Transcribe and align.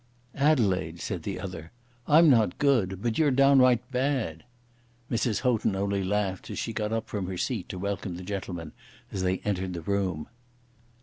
"Adelaide," 0.33 0.99
said 0.99 1.21
the 1.21 1.39
other, 1.39 1.69
"I'm 2.07 2.27
not 2.27 2.57
good, 2.57 3.03
but 3.03 3.19
you're 3.19 3.29
downright 3.29 3.91
bad." 3.91 4.45
Mrs. 5.11 5.41
Houghton 5.41 5.75
only 5.75 6.03
laughed, 6.03 6.49
as 6.49 6.57
she 6.57 6.73
got 6.73 6.91
up 6.91 7.07
from 7.07 7.27
her 7.27 7.37
seat 7.37 7.69
to 7.69 7.77
welcome 7.77 8.15
the 8.17 8.23
gentlemen 8.23 8.71
as 9.11 9.21
they 9.21 9.37
entered 9.45 9.73
the 9.73 9.81
room. 9.83 10.27